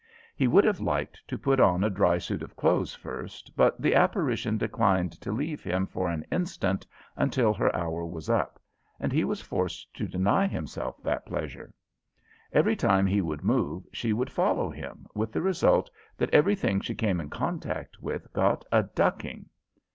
He 0.35 0.47
would 0.47 0.63
have 0.65 0.79
liked 0.79 1.21
to 1.27 1.37
put 1.37 1.59
on 1.59 1.83
a 1.83 1.89
dry 1.91 2.17
suit 2.17 2.41
of 2.41 2.55
clothes 2.55 2.95
first, 2.95 3.55
but 3.55 3.79
the 3.79 3.93
apparition 3.93 4.57
declined 4.57 5.11
to 5.21 5.31
leave 5.31 5.61
him 5.63 5.85
for 5.85 6.09
an 6.09 6.25
instant 6.31 6.87
until 7.15 7.53
her 7.53 7.75
hour 7.75 8.03
was 8.03 8.27
up, 8.27 8.59
and 8.99 9.11
he 9.11 9.23
was 9.23 9.43
forced 9.43 9.93
to 9.93 10.07
deny 10.07 10.47
himself 10.47 10.95
that 11.03 11.27
pleasure. 11.27 11.71
Every 12.51 12.75
time 12.75 13.05
he 13.05 13.21
would 13.21 13.43
move 13.43 13.85
she 13.93 14.11
would 14.11 14.31
follow 14.31 14.71
him, 14.71 15.05
with 15.13 15.31
the 15.31 15.41
result 15.43 15.87
that 16.17 16.33
everything 16.33 16.79
she 16.81 16.95
came 16.95 17.21
in 17.21 17.29
contact 17.29 18.01
with 18.01 18.33
got 18.33 18.65
a 18.71 18.81
ducking. 18.81 19.49